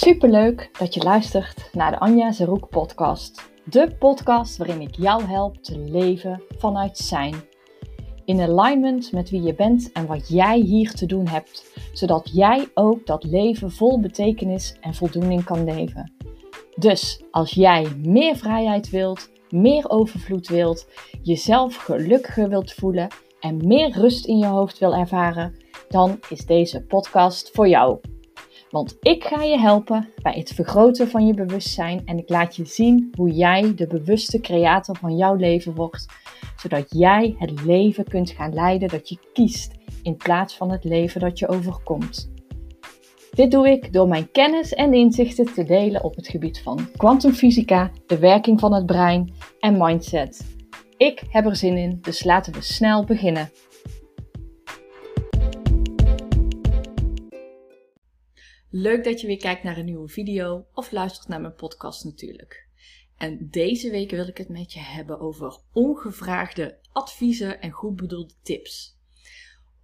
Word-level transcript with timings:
Superleuk 0.00 0.70
dat 0.78 0.94
je 0.94 1.02
luistert 1.02 1.70
naar 1.72 1.90
de 1.90 1.98
Anja 1.98 2.32
Zeroek 2.32 2.68
podcast. 2.68 3.50
De 3.64 3.96
podcast 3.98 4.56
waarin 4.56 4.80
ik 4.80 4.94
jou 4.94 5.22
help 5.22 5.56
te 5.56 5.78
leven 5.78 6.42
vanuit 6.58 6.98
zijn. 6.98 7.34
In 8.24 8.40
alignment 8.40 9.12
met 9.12 9.30
wie 9.30 9.42
je 9.42 9.54
bent 9.54 9.92
en 9.92 10.06
wat 10.06 10.28
jij 10.28 10.58
hier 10.58 10.94
te 10.94 11.06
doen 11.06 11.26
hebt, 11.26 11.80
zodat 11.92 12.30
jij 12.32 12.68
ook 12.74 13.06
dat 13.06 13.24
leven 13.24 13.70
vol 13.70 14.00
betekenis 14.00 14.76
en 14.80 14.94
voldoening 14.94 15.44
kan 15.44 15.64
leven. 15.64 16.12
Dus 16.76 17.22
als 17.30 17.50
jij 17.50 17.86
meer 17.96 18.36
vrijheid 18.36 18.90
wilt, 18.90 19.30
meer 19.50 19.90
overvloed 19.90 20.48
wilt, 20.48 20.86
jezelf 21.22 21.76
gelukkiger 21.76 22.48
wilt 22.48 22.72
voelen 22.72 23.08
en 23.40 23.66
meer 23.66 23.90
rust 23.90 24.26
in 24.26 24.38
je 24.38 24.46
hoofd 24.46 24.78
wil 24.78 24.94
ervaren, 24.94 25.54
dan 25.88 26.20
is 26.28 26.46
deze 26.46 26.82
podcast 26.82 27.50
voor 27.50 27.68
jou. 27.68 27.98
Want 28.70 28.96
ik 29.00 29.24
ga 29.24 29.42
je 29.42 29.58
helpen 29.58 30.08
bij 30.22 30.32
het 30.32 30.52
vergroten 30.52 31.08
van 31.08 31.26
je 31.26 31.34
bewustzijn 31.34 32.02
en 32.04 32.18
ik 32.18 32.28
laat 32.28 32.56
je 32.56 32.64
zien 32.64 33.12
hoe 33.16 33.30
jij 33.30 33.74
de 33.74 33.86
bewuste 33.86 34.40
creator 34.40 34.96
van 34.96 35.16
jouw 35.16 35.34
leven 35.34 35.74
wordt, 35.74 36.06
zodat 36.56 36.86
jij 36.88 37.34
het 37.38 37.64
leven 37.64 38.04
kunt 38.04 38.30
gaan 38.30 38.54
leiden 38.54 38.88
dat 38.88 39.08
je 39.08 39.18
kiest 39.32 39.72
in 40.02 40.16
plaats 40.16 40.56
van 40.56 40.70
het 40.70 40.84
leven 40.84 41.20
dat 41.20 41.38
je 41.38 41.48
overkomt. 41.48 42.30
Dit 43.30 43.50
doe 43.50 43.68
ik 43.70 43.92
door 43.92 44.08
mijn 44.08 44.30
kennis 44.30 44.74
en 44.74 44.94
inzichten 44.94 45.52
te 45.54 45.64
delen 45.64 46.04
op 46.04 46.16
het 46.16 46.28
gebied 46.28 46.60
van 46.60 46.88
kwantumfysica, 46.96 47.90
de 48.06 48.18
werking 48.18 48.60
van 48.60 48.74
het 48.74 48.86
brein 48.86 49.32
en 49.60 49.78
mindset. 49.78 50.56
Ik 50.96 51.22
heb 51.30 51.46
er 51.46 51.56
zin 51.56 51.76
in, 51.76 51.98
dus 52.00 52.24
laten 52.24 52.52
we 52.52 52.62
snel 52.62 53.04
beginnen. 53.04 53.50
Leuk 58.70 59.04
dat 59.04 59.20
je 59.20 59.26
weer 59.26 59.36
kijkt 59.36 59.62
naar 59.62 59.76
een 59.76 59.84
nieuwe 59.84 60.08
video 60.08 60.66
of 60.72 60.90
luistert 60.90 61.28
naar 61.28 61.40
mijn 61.40 61.54
podcast 61.54 62.04
natuurlijk. 62.04 62.66
En 63.16 63.48
deze 63.50 63.90
week 63.90 64.10
wil 64.10 64.28
ik 64.28 64.38
het 64.38 64.48
met 64.48 64.72
je 64.72 64.80
hebben 64.80 65.20
over 65.20 65.58
ongevraagde 65.72 66.78
adviezen 66.92 67.60
en 67.60 67.70
goed 67.70 67.96
bedoelde 67.96 68.34
tips. 68.42 68.96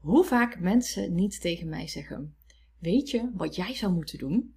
Hoe 0.00 0.24
vaak 0.24 0.60
mensen 0.60 1.14
niet 1.14 1.40
tegen 1.40 1.68
mij 1.68 1.88
zeggen: 1.88 2.36
Weet 2.78 3.10
je 3.10 3.30
wat 3.34 3.54
jij 3.56 3.74
zou 3.74 3.92
moeten 3.92 4.18
doen? 4.18 4.54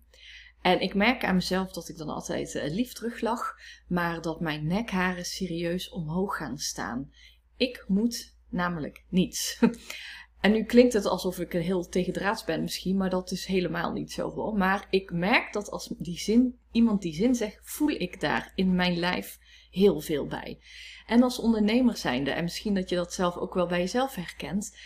En 0.61 0.81
ik 0.81 0.93
merk 0.93 1.23
aan 1.23 1.35
mezelf 1.35 1.71
dat 1.71 1.89
ik 1.89 1.97
dan 1.97 2.09
altijd 2.09 2.55
uh, 2.55 2.63
lief 2.63 2.93
teruglach, 2.93 3.55
maar 3.87 4.21
dat 4.21 4.41
mijn 4.41 4.67
nekharen 4.67 5.25
serieus 5.25 5.89
omhoog 5.89 6.37
gaan 6.37 6.57
staan. 6.57 7.11
Ik 7.57 7.85
moet 7.87 8.35
namelijk 8.49 9.03
niets. 9.09 9.59
En 10.41 10.51
nu 10.51 10.63
klinkt 10.63 10.93
het 10.93 11.05
alsof 11.05 11.39
ik 11.39 11.51
heel 11.51 11.89
tegendraads 11.89 12.43
ben 12.43 12.61
misschien, 12.61 12.97
maar 12.97 13.09
dat 13.09 13.31
is 13.31 13.45
helemaal 13.45 13.91
niet 13.91 14.11
zo 14.11 14.31
hoor. 14.31 14.57
Maar 14.57 14.87
ik 14.89 15.11
merk 15.11 15.53
dat 15.53 15.69
als 15.69 15.93
die 15.97 16.19
zin, 16.19 16.59
iemand 16.71 17.01
die 17.01 17.13
zin 17.13 17.35
zegt, 17.35 17.59
voel 17.61 17.89
ik 17.89 18.19
daar 18.19 18.51
in 18.55 18.75
mijn 18.75 18.97
lijf 18.97 19.39
heel 19.71 19.99
veel 19.99 20.25
bij. 20.25 20.59
En 21.05 21.23
als 21.23 21.39
ondernemer 21.39 21.97
zijnde, 21.97 22.31
en 22.31 22.43
misschien 22.43 22.73
dat 22.73 22.89
je 22.89 22.95
dat 22.95 23.13
zelf 23.13 23.37
ook 23.37 23.53
wel 23.53 23.67
bij 23.67 23.79
jezelf 23.79 24.15
herkent, 24.15 24.77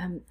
Um, 0.00 0.24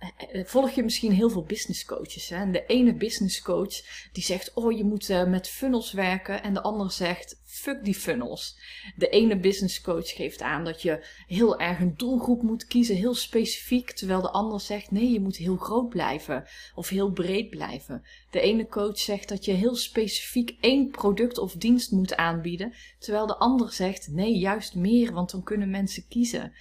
volg 0.45 0.71
je 0.71 0.83
misschien 0.83 1.11
heel 1.11 1.29
veel 1.29 1.43
business 1.43 1.85
coaches. 1.85 2.29
Hè? 2.29 2.35
En 2.35 2.51
de 2.51 2.65
ene 2.65 2.95
business 2.95 3.41
coach 3.41 3.81
die 4.11 4.23
zegt: 4.23 4.53
Oh, 4.53 4.77
je 4.77 4.83
moet 4.83 5.09
uh, 5.09 5.23
met 5.23 5.47
funnels 5.47 5.91
werken. 5.91 6.43
En 6.43 6.53
de 6.53 6.61
ander 6.61 6.91
zegt: 6.91 7.41
Fuck 7.45 7.83
die 7.83 7.95
funnels. 7.95 8.57
De 8.95 9.09
ene 9.09 9.39
business 9.39 9.81
coach 9.81 10.09
geeft 10.09 10.41
aan 10.41 10.63
dat 10.63 10.81
je 10.81 11.05
heel 11.27 11.59
erg 11.59 11.79
een 11.79 11.93
doelgroep 11.97 12.41
moet 12.41 12.65
kiezen, 12.65 12.95
heel 12.95 13.15
specifiek. 13.15 13.91
Terwijl 13.91 14.21
de 14.21 14.31
ander 14.31 14.59
zegt: 14.59 14.91
Nee, 14.91 15.11
je 15.11 15.19
moet 15.19 15.37
heel 15.37 15.57
groot 15.57 15.89
blijven 15.89 16.47
of 16.75 16.89
heel 16.89 17.11
breed 17.11 17.49
blijven. 17.49 18.03
De 18.29 18.39
ene 18.39 18.67
coach 18.67 18.99
zegt 18.99 19.29
dat 19.29 19.45
je 19.45 19.51
heel 19.51 19.75
specifiek 19.75 20.57
één 20.59 20.89
product 20.89 21.37
of 21.37 21.53
dienst 21.53 21.91
moet 21.91 22.15
aanbieden. 22.15 22.73
Terwijl 22.99 23.27
de 23.27 23.37
ander 23.37 23.71
zegt: 23.71 24.07
Nee, 24.11 24.37
juist 24.37 24.75
meer, 24.75 25.13
want 25.13 25.31
dan 25.31 25.43
kunnen 25.43 25.69
mensen 25.69 26.07
kiezen. 26.07 26.53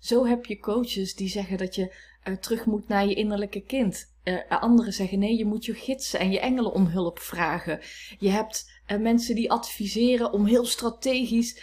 Zo 0.00 0.26
heb 0.26 0.46
je 0.46 0.58
coaches 0.58 1.14
die 1.14 1.28
zeggen 1.28 1.58
dat 1.58 1.74
je 1.74 1.94
uh, 2.28 2.36
terug 2.36 2.64
moet 2.64 2.88
naar 2.88 3.06
je 3.06 3.14
innerlijke 3.14 3.60
kind. 3.60 4.16
Uh, 4.24 4.38
anderen 4.48 4.92
zeggen 4.92 5.18
nee, 5.18 5.36
je 5.36 5.44
moet 5.44 5.64
je 5.64 5.74
gidsen 5.74 6.20
en 6.20 6.30
je 6.30 6.40
engelen 6.40 6.72
om 6.72 6.86
hulp 6.86 7.18
vragen. 7.18 7.80
Je 8.18 8.28
hebt 8.28 8.70
uh, 8.88 8.98
mensen 8.98 9.34
die 9.34 9.50
adviseren 9.50 10.32
om 10.32 10.44
heel 10.44 10.64
strategisch 10.64 11.62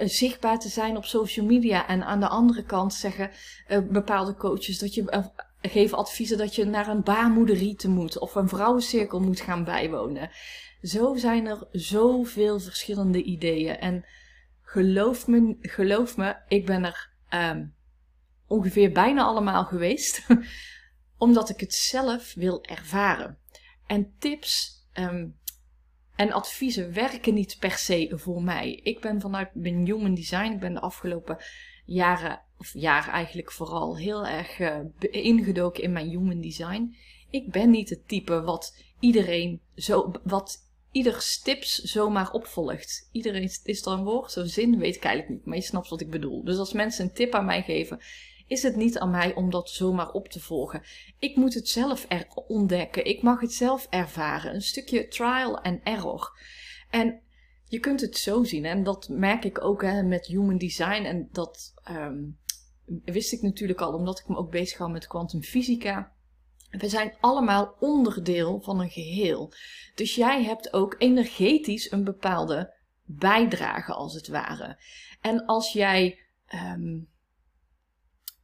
zichtbaar 0.00 0.58
te 0.58 0.68
zijn 0.68 0.96
op 0.96 1.04
social 1.04 1.46
media. 1.46 1.88
En 1.88 2.04
aan 2.04 2.20
de 2.20 2.28
andere 2.28 2.64
kant 2.64 2.94
zeggen 2.94 3.30
bepaalde 3.90 4.34
coaches 4.34 4.78
dat 4.78 4.94
je 4.94 5.30
geven 5.62 5.98
adviezen 5.98 6.38
dat 6.38 6.54
je 6.54 6.64
naar 6.64 6.88
een 6.88 7.02
baarmoederrieten 7.02 7.90
moet 7.90 8.18
of 8.18 8.34
een 8.34 8.48
vrouwencirkel 8.48 9.20
moet 9.20 9.40
gaan 9.40 9.64
bijwonen. 9.64 10.30
Zo 10.82 11.16
zijn 11.16 11.46
er 11.46 11.66
zoveel 11.72 12.60
verschillende 12.60 13.22
ideeën. 13.22 13.78
En 13.78 14.04
geloof 14.62 15.26
me, 15.26 15.56
geloof 15.60 16.16
me, 16.16 16.36
ik 16.48 16.66
ben 16.66 16.84
er 16.84 17.10
um, 17.34 17.74
ongeveer 18.48 18.92
bijna 18.92 19.22
allemaal 19.22 19.64
geweest, 19.64 20.26
omdat 21.18 21.48
ik 21.48 21.60
het 21.60 21.74
zelf 21.74 22.34
wil 22.34 22.62
ervaren. 22.64 23.38
En 23.86 24.14
tips 24.18 24.82
um, 24.94 25.36
en 26.16 26.32
adviezen 26.32 26.92
werken 26.92 27.34
niet 27.34 27.56
per 27.58 27.72
se 27.72 28.12
voor 28.14 28.42
mij. 28.42 28.80
Ik 28.82 29.00
ben 29.00 29.20
vanuit 29.20 29.54
mijn 29.54 29.86
human 29.86 30.14
design, 30.14 30.52
ik 30.52 30.60
ben 30.60 30.74
de 30.74 30.80
afgelopen 30.80 31.36
jaren, 31.84 32.40
of 32.58 32.70
jaren 32.72 33.12
eigenlijk 33.12 33.52
vooral, 33.52 33.96
heel 33.96 34.26
erg 34.26 34.58
uh, 34.58 34.78
ingedoken 34.98 35.82
in 35.82 35.92
mijn 35.92 36.08
human 36.08 36.40
design. 36.40 36.96
Ik 37.30 37.50
ben 37.50 37.70
niet 37.70 37.90
het 37.90 38.08
type 38.08 38.42
wat 38.42 38.82
iedereen 39.00 39.60
zo, 39.74 40.12
wat 40.22 40.66
ieder 40.92 41.38
tips 41.42 41.74
zomaar 41.78 42.32
opvolgt. 42.32 43.08
Iedereen 43.12 43.50
is 43.62 43.86
er 43.86 43.92
een 43.92 44.04
woord, 44.04 44.32
zo'n 44.32 44.46
zin, 44.46 44.78
weet 44.78 44.96
ik 44.96 45.04
eigenlijk 45.04 45.34
niet, 45.38 45.46
maar 45.46 45.56
je 45.56 45.62
snapt 45.62 45.88
wat 45.88 46.00
ik 46.00 46.10
bedoel. 46.10 46.44
Dus 46.44 46.58
als 46.58 46.72
mensen 46.72 47.04
een 47.04 47.12
tip 47.12 47.34
aan 47.34 47.44
mij 47.44 47.62
geven, 47.62 48.00
is 48.48 48.62
het 48.62 48.76
niet 48.76 48.98
aan 48.98 49.10
mij 49.10 49.34
om 49.34 49.50
dat 49.50 49.70
zomaar 49.70 50.10
op 50.10 50.28
te 50.28 50.40
volgen. 50.40 50.82
Ik 51.18 51.36
moet 51.36 51.54
het 51.54 51.68
zelf 51.68 52.04
er 52.08 52.26
ontdekken. 52.46 53.04
Ik 53.04 53.22
mag 53.22 53.40
het 53.40 53.52
zelf 53.52 53.86
ervaren. 53.90 54.54
Een 54.54 54.62
stukje 54.62 55.08
trial 55.08 55.60
and 55.60 55.80
error. 55.82 56.38
En 56.90 57.20
je 57.64 57.78
kunt 57.78 58.00
het 58.00 58.16
zo 58.16 58.44
zien, 58.44 58.64
en 58.64 58.82
dat 58.82 59.08
merk 59.08 59.44
ik 59.44 59.64
ook 59.64 59.82
hè, 59.82 60.02
met 60.02 60.26
human 60.26 60.58
design. 60.58 61.02
En 61.04 61.28
dat 61.32 61.74
um, 61.90 62.38
wist 63.04 63.32
ik 63.32 63.42
natuurlijk 63.42 63.80
al, 63.80 63.92
omdat 63.92 64.18
ik 64.18 64.28
me 64.28 64.36
ook 64.36 64.50
bezig 64.50 64.78
hou 64.78 64.90
met 64.90 65.06
kwantumfysica. 65.06 66.12
We 66.70 66.88
zijn 66.88 67.16
allemaal 67.20 67.76
onderdeel 67.80 68.60
van 68.60 68.80
een 68.80 68.90
geheel. 68.90 69.52
Dus 69.94 70.14
jij 70.14 70.44
hebt 70.44 70.72
ook 70.72 70.94
energetisch 70.98 71.90
een 71.90 72.04
bepaalde 72.04 72.74
bijdrage, 73.04 73.92
als 73.92 74.14
het 74.14 74.28
ware. 74.28 74.78
En 75.20 75.46
als 75.46 75.72
jij 75.72 76.18
um, 76.54 77.08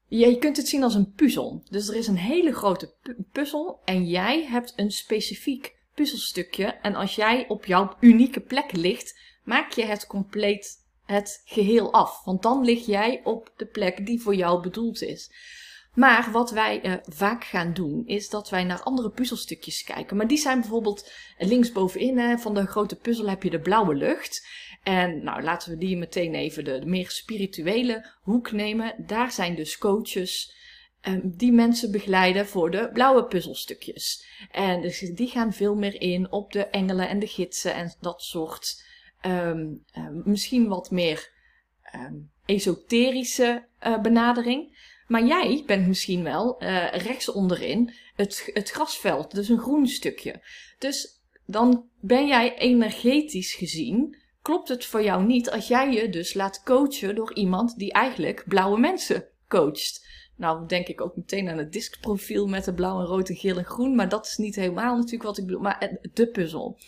je 0.08 0.38
kunt 0.38 0.56
het 0.56 0.68
zien 0.68 0.82
als 0.82 0.94
een 0.94 1.12
puzzel. 1.12 1.62
Dus 1.70 1.88
er 1.88 1.96
is 1.96 2.06
een 2.06 2.16
hele 2.16 2.52
grote 2.52 2.94
puzzel 3.32 3.80
en 3.84 4.06
jij 4.06 4.44
hebt 4.44 4.72
een 4.76 4.90
specifiek 4.90 5.74
puzzelstukje. 5.94 6.64
En 6.64 6.94
als 6.94 7.14
jij 7.14 7.48
op 7.48 7.66
jouw 7.66 7.96
unieke 8.00 8.40
plek 8.40 8.72
ligt, 8.72 9.18
maak 9.44 9.72
je 9.72 9.84
het 9.84 10.06
compleet 10.06 10.82
het 11.04 11.42
geheel 11.44 11.92
af. 11.92 12.24
Want 12.24 12.42
dan 12.42 12.64
lig 12.64 12.86
jij 12.86 13.20
op 13.24 13.52
de 13.56 13.66
plek 13.66 14.06
die 14.06 14.20
voor 14.20 14.34
jou 14.34 14.62
bedoeld 14.62 15.02
is. 15.02 15.30
Maar 15.94 16.28
wat 16.32 16.50
wij 16.50 16.84
uh, 16.84 16.94
vaak 17.02 17.44
gaan 17.44 17.72
doen, 17.72 18.02
is 18.06 18.28
dat 18.28 18.50
wij 18.50 18.64
naar 18.64 18.82
andere 18.82 19.10
puzzelstukjes 19.10 19.82
kijken. 19.82 20.16
Maar 20.16 20.26
die 20.26 20.38
zijn 20.38 20.60
bijvoorbeeld 20.60 21.12
linksbovenin 21.38 22.18
hè, 22.18 22.38
van 22.38 22.54
de 22.54 22.66
grote 22.66 22.96
puzzel 22.96 23.28
heb 23.28 23.42
je 23.42 23.50
de 23.50 23.60
blauwe 23.60 23.94
lucht. 23.94 24.46
En 24.84 25.24
nou, 25.24 25.42
laten 25.42 25.70
we 25.70 25.76
die 25.78 25.96
meteen 25.96 26.34
even 26.34 26.64
de, 26.64 26.82
meer 26.84 27.10
spirituele 27.10 28.06
hoek 28.22 28.52
nemen. 28.52 28.94
Daar 29.06 29.32
zijn 29.32 29.54
dus 29.54 29.78
coaches 29.78 30.56
um, 31.08 31.36
die 31.36 31.52
mensen 31.52 31.90
begeleiden 31.90 32.46
voor 32.46 32.70
de 32.70 32.90
blauwe 32.92 33.24
puzzelstukjes. 33.24 34.26
En 34.50 34.80
dus 34.80 34.98
die 34.98 35.28
gaan 35.28 35.52
veel 35.52 35.74
meer 35.74 36.00
in 36.00 36.32
op 36.32 36.52
de 36.52 36.64
engelen 36.64 37.08
en 37.08 37.18
de 37.18 37.26
gidsen 37.26 37.74
en 37.74 37.94
dat 38.00 38.22
soort 38.22 38.84
um, 39.26 39.84
um, 39.96 40.22
misschien 40.24 40.68
wat 40.68 40.90
meer 40.90 41.32
esoterische 42.44 43.68
uh, 43.86 44.00
benadering. 44.00 44.92
Maar 45.06 45.24
jij 45.24 45.62
bent 45.66 45.86
misschien 45.86 46.22
wel 46.22 46.62
uh, 46.62 46.92
rechts 46.92 47.28
onderin 47.32 47.94
het, 48.14 48.50
het 48.52 48.70
grasveld, 48.70 49.34
dus 49.34 49.48
een 49.48 49.58
groen 49.58 49.86
stukje. 49.86 50.42
Dus 50.78 51.22
dan 51.46 51.88
ben 52.00 52.26
jij 52.26 52.58
energetisch 52.58 53.54
gezien 53.54 54.22
klopt 54.44 54.68
het 54.68 54.84
voor 54.84 55.02
jou 55.02 55.24
niet 55.24 55.50
als 55.50 55.68
jij 55.68 55.92
je 55.92 56.08
dus 56.08 56.34
laat 56.34 56.62
coachen 56.62 57.14
door 57.14 57.34
iemand 57.34 57.78
die 57.78 57.92
eigenlijk 57.92 58.44
blauwe 58.46 58.78
mensen 58.78 59.28
coacht. 59.48 60.06
Nou, 60.36 60.66
denk 60.66 60.86
ik 60.86 61.00
ook 61.00 61.16
meteen 61.16 61.48
aan 61.48 61.58
het 61.58 61.72
diskprofiel 61.72 62.46
met 62.46 62.64
de 62.64 62.74
blauw 62.74 63.00
en 63.00 63.06
rood 63.06 63.28
en 63.28 63.36
geel 63.36 63.58
en 63.58 63.64
groen. 63.64 63.94
Maar 63.94 64.08
dat 64.08 64.26
is 64.26 64.36
niet 64.36 64.54
helemaal 64.54 64.96
natuurlijk 64.96 65.22
wat 65.22 65.38
ik 65.38 65.46
bedoel. 65.46 65.60
Maar 65.60 65.98
de 66.12 66.26
puzzel. 66.26 66.78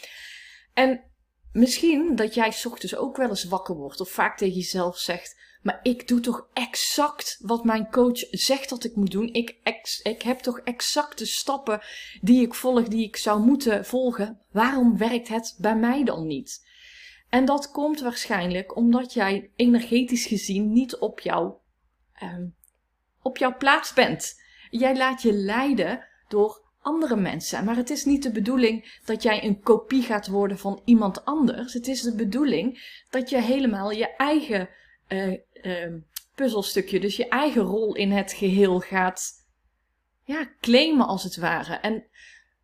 En 0.75 1.05
misschien 1.53 2.17
dat 2.17 2.35
jij 2.35 2.55
ochtends 2.65 2.97
ook 2.97 3.17
wel 3.17 3.29
eens 3.29 3.45
wakker 3.45 3.75
wordt. 3.75 4.01
Of 4.01 4.11
vaak 4.11 4.37
tegen 4.37 4.55
jezelf 4.55 4.99
zegt. 4.99 5.45
maar 5.63 5.81
ik 5.83 6.09
doe 6.09 6.21
toch 6.21 6.49
exact 6.53 7.39
wat 7.41 7.65
mijn 7.65 7.91
coach 7.91 8.19
zegt 8.31 8.69
dat 8.69 8.85
ik 8.85 8.97
moet 8.97 9.11
doen. 9.11 9.33
Ik, 9.33 9.57
ik 10.03 10.23
heb 10.23 10.39
toch 10.39 10.59
exact 10.59 11.19
de 11.19 11.27
stappen 11.27 11.81
die 12.21 12.43
ik 12.43 12.55
volg, 12.55 12.89
die 12.89 13.07
ik 13.07 13.17
zou 13.17 13.41
moeten 13.41 13.85
volgen. 13.85 14.41
Waarom 14.51 14.99
werkt 14.99 15.29
het 15.29 15.57
bij 15.59 15.77
mij 15.77 16.05
dan 16.05 16.27
niet? 16.27 16.65
En 17.29 17.45
dat 17.45 17.71
komt 17.71 18.01
waarschijnlijk 18.01 18.77
omdat 18.77 19.13
jij 19.13 19.51
energetisch 19.57 20.27
gezien 20.27 20.73
niet 20.73 20.97
op, 20.97 21.21
jou, 21.21 21.53
um, 22.23 22.55
op 23.23 23.37
jouw 23.37 23.57
plaats 23.57 23.93
bent. 23.93 24.43
Jij 24.71 24.97
laat 24.97 25.23
je 25.23 25.33
leiden 25.33 26.07
door 26.29 26.65
andere 26.81 27.17
mensen. 27.17 27.65
Maar 27.65 27.77
het 27.77 27.91
is 27.91 28.05
niet 28.05 28.23
de 28.23 28.33
bedoeling 28.33 29.01
dat 29.05 29.23
jij 29.23 29.45
een 29.45 29.61
kopie 29.61 30.03
gaat 30.03 30.27
worden 30.27 30.59
van 30.59 30.81
iemand 30.85 31.25
anders. 31.25 31.73
Het 31.73 31.89
is 31.89 32.03
de 32.03 32.15
bedoeling 32.15 33.01
dat 33.11 33.31
je 33.31 33.41
helemaal 33.41 33.91
je 33.91 34.17
eigen 34.17 34.69
uh, 35.09 35.39
puzzelstukje, 36.35 37.01
dus 37.01 37.17
je 37.17 37.29
eigen 37.29 37.63
rol 37.63 37.95
in 37.95 38.11
het 38.11 38.33
geheel 38.33 38.81
gaat 38.81 39.45
ja, 40.25 40.51
claimen 40.61 41.07
als 41.07 41.23
het 41.23 41.37
ware. 41.37 41.75
En 41.75 42.05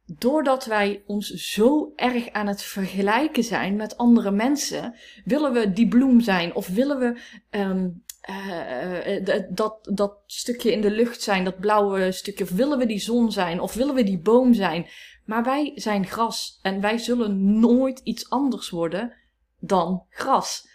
doordat 0.04 0.64
wij 0.64 1.02
ons 1.06 1.28
zo 1.30 1.92
erg 1.96 2.30
aan 2.30 2.46
het 2.46 2.62
vergelijken 2.62 3.44
zijn 3.44 3.76
met 3.76 3.96
andere 3.96 4.30
mensen, 4.30 4.94
willen 5.24 5.52
we 5.52 5.72
die 5.72 5.88
bloem 5.88 6.20
zijn 6.20 6.54
of 6.54 6.68
willen 6.68 6.98
we 6.98 7.20
um, 7.58 8.02
uh, 8.30 9.44
dat, 9.50 9.88
dat 9.92 10.18
stukje 10.26 10.72
in 10.72 10.80
de 10.80 10.90
lucht 10.90 11.22
zijn, 11.22 11.44
dat 11.44 11.60
blauwe 11.60 12.12
stukje, 12.12 12.44
of 12.44 12.50
willen 12.50 12.78
we 12.78 12.86
die 12.86 13.00
zon 13.00 13.32
zijn 13.32 13.60
of 13.60 13.74
willen 13.74 13.94
we 13.94 14.02
die 14.02 14.20
boom 14.20 14.54
zijn. 14.54 14.86
Maar 15.24 15.44
wij 15.44 15.72
zijn 15.74 16.06
gras 16.06 16.58
en 16.62 16.80
wij 16.80 16.98
zullen 16.98 17.60
nooit 17.60 18.00
iets 18.04 18.30
anders 18.30 18.70
worden 18.70 19.12
dan 19.58 20.04
gras 20.08 20.70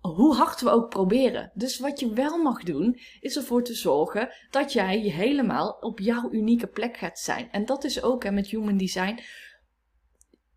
hoe 0.00 0.34
hard 0.34 0.60
we 0.60 0.70
ook 0.70 0.88
proberen. 0.88 1.50
Dus 1.54 1.78
wat 1.78 2.00
je 2.00 2.12
wel 2.12 2.42
mag 2.42 2.62
doen, 2.62 3.00
is 3.20 3.36
ervoor 3.36 3.64
te 3.64 3.74
zorgen 3.74 4.32
dat 4.50 4.72
jij 4.72 4.98
helemaal 4.98 5.76
op 5.80 5.98
jouw 5.98 6.30
unieke 6.30 6.66
plek 6.66 6.96
gaat 6.96 7.18
zijn. 7.18 7.50
En 7.50 7.64
dat 7.64 7.84
is 7.84 8.02
ook 8.02 8.30
met 8.30 8.46
Human 8.46 8.76
Design. 8.76 9.20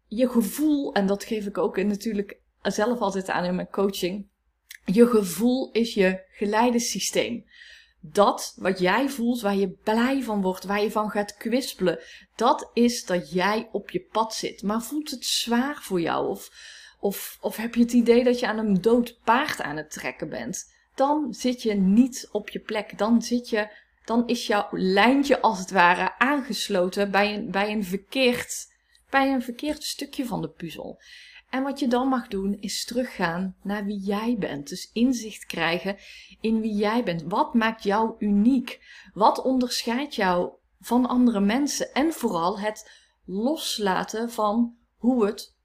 Je 0.07 0.29
gevoel, 0.29 0.93
en 0.93 1.07
dat 1.07 1.23
geef 1.23 1.45
ik 1.45 1.57
ook 1.57 1.77
natuurlijk 1.77 2.39
zelf 2.61 2.99
altijd 2.99 3.29
aan 3.29 3.43
in 3.43 3.55
mijn 3.55 3.69
coaching. 3.69 4.27
Je 4.85 5.07
gevoel 5.07 5.71
is 5.71 5.93
je 5.93 6.23
geleidesysteem. 6.29 7.45
Dat 7.99 8.53
wat 8.57 8.79
jij 8.79 9.09
voelt, 9.09 9.41
waar 9.41 9.55
je 9.55 9.69
blij 9.69 10.23
van 10.23 10.41
wordt, 10.41 10.63
waar 10.63 10.81
je 10.81 10.91
van 10.91 11.09
gaat 11.09 11.37
kwispelen, 11.37 11.99
dat 12.35 12.69
is 12.73 13.05
dat 13.05 13.31
jij 13.31 13.69
op 13.71 13.89
je 13.89 14.01
pad 14.11 14.33
zit. 14.33 14.63
Maar 14.63 14.81
voelt 14.81 15.09
het 15.09 15.25
zwaar 15.25 15.81
voor 15.81 16.01
jou? 16.01 16.29
Of 16.29 16.49
of, 17.03 17.37
of 17.41 17.55
heb 17.55 17.75
je 17.75 17.81
het 17.81 17.93
idee 17.93 18.23
dat 18.23 18.39
je 18.39 18.47
aan 18.47 18.57
een 18.57 18.81
dood 18.81 19.19
paard 19.23 19.61
aan 19.61 19.77
het 19.77 19.91
trekken 19.91 20.29
bent? 20.29 20.73
Dan 20.95 21.33
zit 21.33 21.61
je 21.61 21.73
niet 21.73 22.29
op 22.31 22.49
je 22.49 22.59
plek. 22.59 22.97
Dan, 22.97 23.21
zit 23.21 23.49
je, 23.49 23.67
dan 24.05 24.27
is 24.27 24.47
jouw 24.47 24.67
lijntje 24.71 25.41
als 25.41 25.59
het 25.59 25.71
ware 25.71 26.17
aangesloten 26.17 27.11
bij 27.11 27.33
een, 27.33 27.51
bij, 27.51 27.71
een 27.71 27.83
verkeerd, 27.83 28.67
bij 29.09 29.33
een 29.33 29.41
verkeerd 29.41 29.83
stukje 29.83 30.25
van 30.25 30.41
de 30.41 30.49
puzzel. 30.49 31.01
En 31.49 31.63
wat 31.63 31.79
je 31.79 31.87
dan 31.87 32.07
mag 32.07 32.27
doen 32.27 32.57
is 32.59 32.85
teruggaan 32.85 33.55
naar 33.63 33.85
wie 33.85 33.99
jij 33.99 34.35
bent. 34.39 34.69
Dus 34.69 34.89
inzicht 34.93 35.45
krijgen 35.45 35.97
in 36.41 36.61
wie 36.61 36.75
jij 36.75 37.03
bent. 37.03 37.23
Wat 37.23 37.53
maakt 37.53 37.83
jou 37.83 38.15
uniek? 38.19 38.79
Wat 39.13 39.41
onderscheidt 39.41 40.15
jou 40.15 40.51
van 40.79 41.05
andere 41.05 41.39
mensen? 41.39 41.93
En 41.93 42.13
vooral 42.13 42.59
het 42.59 42.91
loslaten 43.25 44.31
van 44.31 44.75
hoe 44.97 45.25
het 45.25 45.55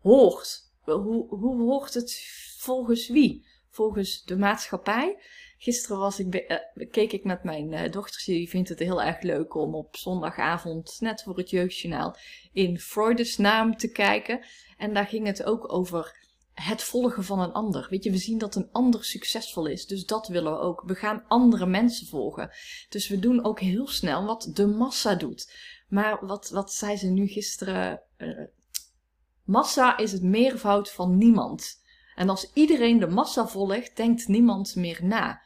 hoort 0.00 0.65
hoe, 0.94 1.28
hoe 1.28 1.62
hoort 1.62 1.94
het 1.94 2.20
volgens 2.58 3.08
wie? 3.08 3.46
Volgens 3.70 4.24
de 4.24 4.36
maatschappij? 4.36 5.18
Gisteren 5.58 5.98
was 5.98 6.18
ik, 6.18 6.34
uh, 6.76 6.90
keek 6.90 7.12
ik 7.12 7.24
met 7.24 7.44
mijn 7.44 7.72
uh, 7.72 7.90
dochtertje, 7.90 8.32
die 8.32 8.48
vindt 8.48 8.68
het 8.68 8.78
heel 8.78 9.02
erg 9.02 9.20
leuk 9.20 9.54
om 9.54 9.74
op 9.74 9.96
zondagavond, 9.96 10.96
net 11.00 11.22
voor 11.22 11.36
het 11.36 11.50
jeugdjournaal, 11.50 12.16
in 12.52 12.78
Freudes 12.78 13.36
naam 13.36 13.76
te 13.76 13.88
kijken. 13.88 14.44
En 14.76 14.94
daar 14.94 15.06
ging 15.06 15.26
het 15.26 15.44
ook 15.44 15.72
over 15.72 16.24
het 16.52 16.82
volgen 16.82 17.24
van 17.24 17.40
een 17.40 17.52
ander. 17.52 17.86
Weet 17.90 18.04
je, 18.04 18.10
we 18.10 18.16
zien 18.16 18.38
dat 18.38 18.54
een 18.54 18.68
ander 18.72 19.04
succesvol 19.04 19.66
is, 19.66 19.86
dus 19.86 20.06
dat 20.06 20.28
willen 20.28 20.52
we 20.52 20.58
ook. 20.58 20.82
We 20.86 20.94
gaan 20.94 21.24
andere 21.28 21.66
mensen 21.66 22.06
volgen. 22.06 22.50
Dus 22.88 23.08
we 23.08 23.18
doen 23.18 23.44
ook 23.44 23.60
heel 23.60 23.88
snel 23.88 24.24
wat 24.24 24.50
de 24.52 24.66
massa 24.66 25.14
doet. 25.14 25.52
Maar 25.88 26.26
wat, 26.26 26.48
wat 26.48 26.72
zei 26.72 26.96
ze 26.96 27.06
nu 27.06 27.26
gisteren? 27.26 28.02
Uh, 28.18 28.44
Massa 29.46 29.96
is 29.96 30.12
het 30.12 30.22
meervoud 30.22 30.90
van 30.90 31.18
niemand. 31.18 31.82
En 32.14 32.28
als 32.28 32.50
iedereen 32.52 32.98
de 32.98 33.06
massa 33.06 33.46
volgt, 33.46 33.96
denkt 33.96 34.28
niemand 34.28 34.76
meer 34.76 34.98
na. 35.02 35.42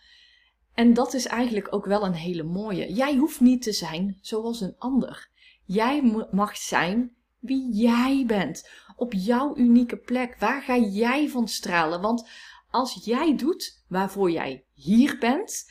En 0.75 0.95
dat 0.95 1.15
is 1.15 1.27
eigenlijk 1.27 1.75
ook 1.75 1.87
wel 1.87 2.05
een 2.05 2.15
hele 2.15 2.43
mooie. 2.43 2.93
Jij 2.93 3.17
hoeft 3.17 3.41
niet 3.41 3.63
te 3.63 3.73
zijn 3.73 4.19
zoals 4.21 4.61
een 4.61 4.75
ander. 4.79 5.29
Jij 5.65 6.27
mag 6.31 6.57
zijn 6.57 7.15
wie 7.39 7.73
jij 7.73 8.25
bent. 8.27 8.69
Op 8.97 9.13
jouw 9.13 9.57
unieke 9.57 9.97
plek. 9.97 10.37
Waar 10.39 10.63
ga 10.63 10.77
jij 10.77 11.29
van 11.29 11.49
stralen? 11.49 12.01
Want 12.01 12.29
als 12.71 13.01
jij 13.05 13.37
doet 13.37 13.85
waarvoor 13.89 14.31
jij 14.31 14.65
hier 14.75 15.19
bent, 15.19 15.71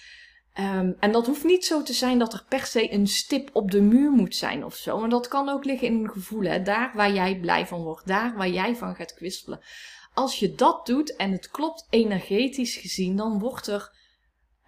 Um, 0.60 0.96
en 1.00 1.12
dat 1.12 1.26
hoeft 1.26 1.44
niet 1.44 1.66
zo 1.66 1.84
te 1.84 1.94
zijn 1.94 2.20
dat 2.20 2.34
er 2.34 2.46
per 2.50 2.66
se 2.66 2.94
een 2.94 3.08
stip 3.08 3.50
op 3.54 3.72
de 3.72 3.82
muur 3.82 4.12
moet 4.12 4.36
zijn 4.36 4.66
of 4.66 4.76
zo. 4.76 5.04
En 5.04 5.10
dat 5.10 5.28
kan 5.28 5.50
ook 5.50 5.66
liggen 5.66 5.88
in 5.88 5.94
een 5.94 6.10
gevoel, 6.10 6.44
hè? 6.44 6.62
daar 6.62 6.92
waar 6.96 7.12
jij 7.12 7.40
blij 7.40 7.68
van 7.68 7.84
wordt, 7.84 8.08
daar 8.08 8.36
waar 8.36 8.50
jij 8.50 8.76
van 8.76 8.96
gaat 8.96 9.14
kwispelen. 9.14 9.60
Als 10.14 10.40
je 10.40 10.56
dat 10.56 10.86
doet 10.86 11.16
en 11.16 11.32
het 11.32 11.50
klopt 11.50 11.88
energetisch 11.90 12.76
gezien, 12.76 13.16
dan 13.16 13.40
wordt 13.40 13.68
er 13.68 13.92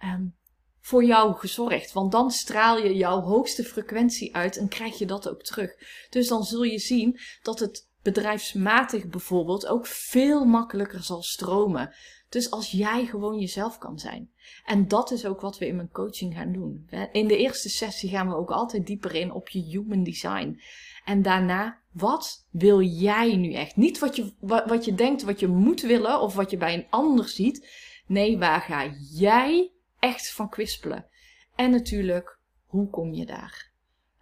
um, 0.04 0.36
voor 0.80 1.04
jou 1.04 1.34
gezorgd. 1.34 1.92
Want 1.92 2.12
dan 2.12 2.30
straal 2.30 2.78
je 2.78 2.94
jouw 2.94 3.20
hoogste 3.20 3.64
frequentie 3.64 4.34
uit 4.36 4.56
en 4.56 4.68
krijg 4.68 4.98
je 4.98 5.06
dat 5.06 5.28
ook 5.28 5.42
terug. 5.42 5.70
Dus 6.10 6.28
dan 6.28 6.44
zul 6.44 6.62
je 6.62 6.78
zien 6.78 7.18
dat 7.42 7.58
het 7.58 7.88
bedrijfsmatig 8.02 9.06
bijvoorbeeld 9.06 9.66
ook 9.66 9.86
veel 9.86 10.44
makkelijker 10.44 11.02
zal 11.02 11.22
stromen. 11.22 11.94
Dus 12.32 12.50
als 12.50 12.70
jij 12.70 13.06
gewoon 13.06 13.38
jezelf 13.38 13.78
kan 13.78 13.98
zijn. 13.98 14.30
En 14.64 14.88
dat 14.88 15.10
is 15.10 15.26
ook 15.26 15.40
wat 15.40 15.58
we 15.58 15.66
in 15.66 15.76
mijn 15.76 15.90
coaching 15.90 16.34
gaan 16.34 16.52
doen. 16.52 16.88
In 17.12 17.28
de 17.28 17.36
eerste 17.36 17.68
sessie 17.68 18.10
gaan 18.10 18.28
we 18.28 18.34
ook 18.34 18.50
altijd 18.50 18.86
dieper 18.86 19.14
in 19.14 19.32
op 19.32 19.48
je 19.48 19.62
human 19.62 20.02
design. 20.02 20.60
En 21.04 21.22
daarna, 21.22 21.78
wat 21.90 22.46
wil 22.50 22.80
jij 22.80 23.36
nu 23.36 23.52
echt? 23.52 23.76
Niet 23.76 23.98
wat 23.98 24.16
je, 24.16 24.32
wat, 24.40 24.84
je 24.84 24.94
denkt, 24.94 25.22
wat 25.22 25.40
je 25.40 25.48
moet 25.48 25.80
willen 25.80 26.20
of 26.20 26.34
wat 26.34 26.50
je 26.50 26.56
bij 26.56 26.74
een 26.74 26.86
ander 26.90 27.28
ziet. 27.28 27.68
Nee, 28.06 28.38
waar 28.38 28.60
ga 28.60 28.94
jij 29.10 29.72
echt 29.98 30.32
van 30.32 30.48
kwispelen? 30.48 31.06
En 31.54 31.70
natuurlijk, 31.70 32.38
hoe 32.66 32.90
kom 32.90 33.12
je 33.12 33.26
daar? 33.26 33.70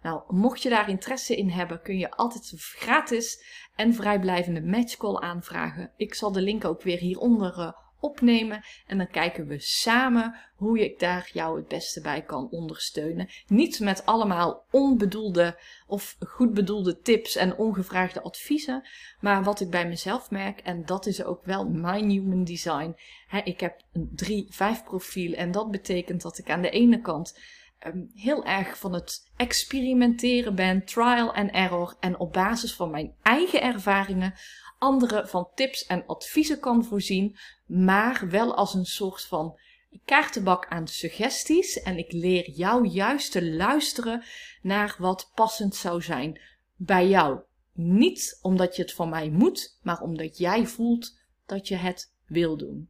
Nou, 0.01 0.21
mocht 0.27 0.61
je 0.61 0.69
daar 0.69 0.89
interesse 0.89 1.35
in 1.35 1.49
hebben, 1.49 1.81
kun 1.81 1.97
je 1.97 2.11
altijd 2.11 2.53
gratis 2.57 3.43
en 3.75 3.93
vrijblijvende 3.93 4.61
matchcall 4.61 5.15
aanvragen. 5.15 5.91
Ik 5.95 6.13
zal 6.13 6.31
de 6.31 6.41
link 6.41 6.65
ook 6.65 6.81
weer 6.81 6.97
hieronder 6.97 7.57
uh, 7.59 7.71
opnemen. 8.01 8.63
En 8.87 8.97
dan 8.97 9.07
kijken 9.07 9.47
we 9.47 9.59
samen 9.59 10.35
hoe 10.55 10.79
ik 10.79 10.99
daar 10.99 11.29
jou 11.33 11.57
het 11.57 11.67
beste 11.67 12.01
bij 12.01 12.21
kan 12.21 12.49
ondersteunen. 12.49 13.29
Niet 13.47 13.79
met 13.79 14.05
allemaal 14.05 14.65
onbedoelde 14.71 15.59
of 15.87 16.15
goed 16.19 16.53
bedoelde 16.53 16.99
tips 16.99 17.35
en 17.35 17.57
ongevraagde 17.57 18.21
adviezen. 18.21 18.87
Maar 19.19 19.43
wat 19.43 19.59
ik 19.59 19.69
bij 19.69 19.87
mezelf 19.87 20.31
merk, 20.31 20.59
en 20.59 20.85
dat 20.85 21.05
is 21.05 21.23
ook 21.23 21.45
wel 21.45 21.69
mijn 21.69 22.09
human 22.09 22.43
design. 22.43 22.95
ik 23.43 23.59
heb 23.59 23.81
een 23.93 24.47
3-5 24.81 24.83
profiel 24.83 25.33
en 25.33 25.51
dat 25.51 25.71
betekent 25.71 26.21
dat 26.21 26.37
ik 26.37 26.49
aan 26.49 26.61
de 26.61 26.69
ene 26.69 27.01
kant 27.01 27.39
um, 27.87 28.11
heel 28.15 28.45
erg 28.45 28.77
van 28.77 28.93
het 28.93 29.31
experimenteren 29.35 30.55
ben, 30.55 30.85
trial 30.85 31.35
and 31.35 31.51
error. 31.51 31.95
En 31.99 32.19
op 32.19 32.33
basis 32.33 32.75
van 32.75 32.89
mijn 32.89 33.13
eigen 33.21 33.61
ervaringen 33.61 34.33
anderen 34.81 35.27
van 35.27 35.49
tips 35.55 35.85
en 35.85 36.05
adviezen 36.05 36.59
kan 36.59 36.85
voorzien, 36.85 37.37
maar 37.65 38.29
wel 38.29 38.55
als 38.55 38.73
een 38.73 38.85
soort 38.85 39.23
van 39.25 39.59
kaartenbak 40.05 40.67
aan 40.67 40.87
suggesties. 40.87 41.81
En 41.81 41.97
ik 41.97 42.11
leer 42.11 42.49
jou 42.49 42.87
juist 42.87 43.31
te 43.31 43.51
luisteren 43.51 44.23
naar 44.61 44.95
wat 44.99 45.31
passend 45.35 45.75
zou 45.75 46.01
zijn 46.01 46.41
bij 46.75 47.07
jou. 47.07 47.39
Niet 47.73 48.39
omdat 48.41 48.75
je 48.75 48.81
het 48.81 48.93
van 48.93 49.09
mij 49.09 49.29
moet, 49.29 49.77
maar 49.81 50.01
omdat 50.01 50.37
jij 50.37 50.67
voelt 50.67 51.17
dat 51.45 51.67
je 51.67 51.75
het 51.75 52.13
wil 52.25 52.57
doen. 52.57 52.89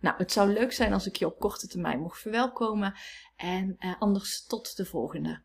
Nou, 0.00 0.16
het 0.16 0.32
zou 0.32 0.52
leuk 0.52 0.72
zijn 0.72 0.92
als 0.92 1.06
ik 1.06 1.16
je 1.16 1.26
op 1.26 1.38
korte 1.38 1.66
termijn 1.66 2.00
mocht 2.00 2.20
verwelkomen. 2.20 2.94
En 3.36 3.76
eh, 3.78 4.00
anders 4.00 4.46
tot 4.46 4.76
de 4.76 4.84
volgende. 4.84 5.42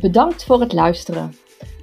Bedankt 0.00 0.44
voor 0.44 0.60
het 0.60 0.72
luisteren. 0.72 1.34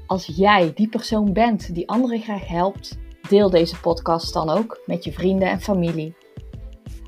Als 0.05 0.25
jij 0.25 0.71
die 0.75 0.89
persoon 0.89 1.33
bent 1.33 1.73
die 1.73 1.89
anderen 1.89 2.21
graag 2.21 2.47
helpt, 2.47 2.97
deel 3.29 3.49
deze 3.49 3.79
podcast 3.79 4.33
dan 4.33 4.49
ook 4.49 4.81
met 4.85 5.03
je 5.03 5.11
vrienden 5.11 5.49
en 5.49 5.61
familie. 5.61 6.15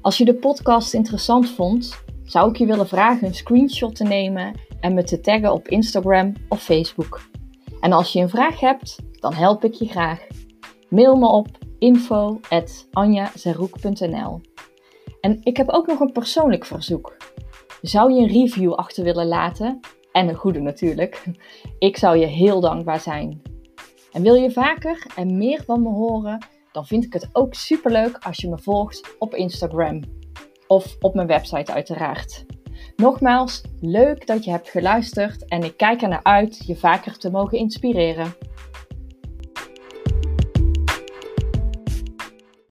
Als 0.01 0.17
je 0.17 0.25
de 0.25 0.35
podcast 0.35 0.93
interessant 0.93 1.49
vond, 1.49 2.03
zou 2.23 2.49
ik 2.49 2.55
je 2.55 2.65
willen 2.65 2.87
vragen 2.87 3.27
een 3.27 3.35
screenshot 3.35 3.95
te 3.95 4.03
nemen 4.03 4.53
en 4.79 4.93
me 4.93 5.03
te 5.03 5.19
taggen 5.19 5.53
op 5.53 5.67
Instagram 5.67 6.33
of 6.49 6.63
Facebook. 6.63 7.21
En 7.79 7.91
als 7.91 8.13
je 8.13 8.19
een 8.19 8.29
vraag 8.29 8.59
hebt, 8.59 8.97
dan 9.19 9.33
help 9.33 9.63
ik 9.63 9.73
je 9.73 9.87
graag. 9.87 10.27
Mail 10.89 11.15
me 11.15 11.27
op 11.27 11.47
info.anjazeroek.nl 11.79 14.41
En 15.21 15.39
ik 15.43 15.57
heb 15.57 15.69
ook 15.69 15.87
nog 15.87 15.99
een 15.99 16.11
persoonlijk 16.11 16.65
verzoek. 16.65 17.17
Zou 17.81 18.13
je 18.13 18.21
een 18.21 18.27
review 18.27 18.73
achter 18.73 19.03
willen 19.03 19.27
laten? 19.27 19.79
En 20.19 20.27
een 20.27 20.35
goede 20.35 20.59
natuurlijk. 20.59 21.23
Ik 21.77 21.97
zou 21.97 22.17
je 22.17 22.25
heel 22.25 22.59
dankbaar 22.59 22.99
zijn. 22.99 23.41
En 24.11 24.21
wil 24.21 24.35
je 24.35 24.51
vaker 24.51 25.05
en 25.15 25.37
meer 25.37 25.63
van 25.65 25.81
me 25.81 25.89
horen? 25.89 26.45
Dan 26.71 26.85
vind 26.85 27.03
ik 27.03 27.13
het 27.13 27.29
ook 27.31 27.53
superleuk 27.53 28.17
als 28.17 28.37
je 28.37 28.49
me 28.49 28.57
volgt 28.57 29.15
op 29.19 29.35
Instagram. 29.35 30.03
Of 30.67 30.95
op 30.99 31.13
mijn 31.13 31.27
website 31.27 31.73
uiteraard. 31.73 32.45
Nogmaals, 32.95 33.63
leuk 33.79 34.27
dat 34.27 34.43
je 34.43 34.51
hebt 34.51 34.69
geluisterd 34.69 35.45
en 35.47 35.63
ik 35.63 35.77
kijk 35.77 36.01
er 36.01 36.09
naar 36.09 36.23
uit 36.23 36.65
je 36.65 36.75
vaker 36.75 37.17
te 37.17 37.31
mogen 37.31 37.57
inspireren. 37.57 38.33